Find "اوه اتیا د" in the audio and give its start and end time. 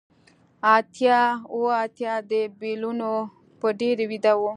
1.53-2.33